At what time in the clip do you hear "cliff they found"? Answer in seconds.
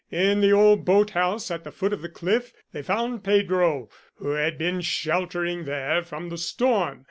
2.09-3.23